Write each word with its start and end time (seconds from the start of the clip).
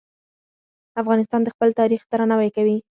افغانستان 1.01 1.41
د 1.43 1.47
خپل 1.55 1.69
تاریخ 1.79 2.01
درناوی 2.11 2.49
کوي. 2.55 2.77